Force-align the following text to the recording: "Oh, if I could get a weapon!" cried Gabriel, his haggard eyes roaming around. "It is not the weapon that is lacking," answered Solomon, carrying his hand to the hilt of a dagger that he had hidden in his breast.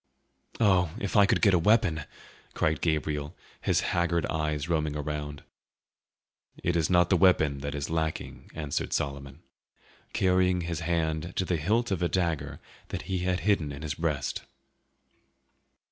"Oh, 0.59 0.91
if 0.99 1.15
I 1.15 1.27
could 1.27 1.43
get 1.43 1.53
a 1.53 1.59
weapon!" 1.59 2.05
cried 2.55 2.81
Gabriel, 2.81 3.35
his 3.61 3.81
haggard 3.93 4.25
eyes 4.25 4.67
roaming 4.67 4.95
around. 4.95 5.43
"It 6.63 6.75
is 6.75 6.89
not 6.89 7.11
the 7.11 7.15
weapon 7.15 7.59
that 7.59 7.75
is 7.75 7.87
lacking," 7.91 8.49
answered 8.55 8.93
Solomon, 8.93 9.43
carrying 10.11 10.61
his 10.61 10.79
hand 10.79 11.35
to 11.35 11.45
the 11.45 11.57
hilt 11.57 11.91
of 11.91 12.01
a 12.01 12.09
dagger 12.09 12.59
that 12.87 13.03
he 13.03 13.19
had 13.19 13.41
hidden 13.41 13.71
in 13.71 13.83
his 13.83 13.93
breast. 13.93 14.41